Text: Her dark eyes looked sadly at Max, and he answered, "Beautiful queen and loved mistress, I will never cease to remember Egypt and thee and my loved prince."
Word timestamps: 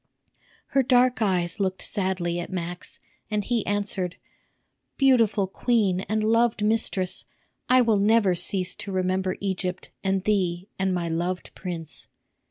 Her 0.69 0.81
dark 0.81 1.21
eyes 1.21 1.59
looked 1.59 1.83
sadly 1.83 2.39
at 2.39 2.51
Max, 2.51 2.99
and 3.29 3.43
he 3.43 3.63
answered, 3.67 4.15
"Beautiful 4.97 5.45
queen 5.45 5.99
and 6.09 6.23
loved 6.23 6.63
mistress, 6.63 7.25
I 7.69 7.81
will 7.81 7.99
never 7.99 8.33
cease 8.33 8.75
to 8.77 8.91
remember 8.91 9.37
Egypt 9.39 9.91
and 10.03 10.23
thee 10.23 10.69
and 10.79 10.91
my 10.91 11.07
loved 11.07 11.53
prince." 11.53 12.07